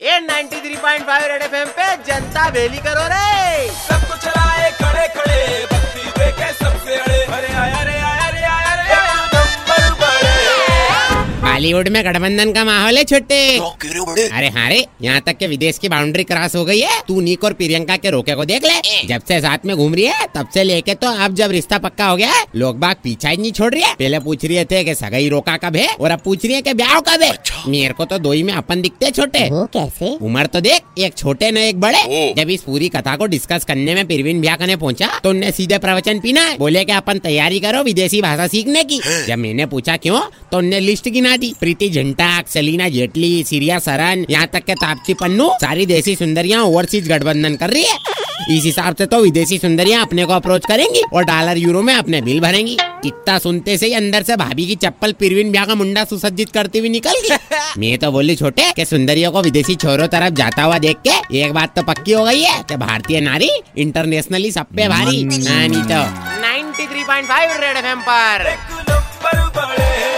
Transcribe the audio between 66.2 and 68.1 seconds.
93.5 red FM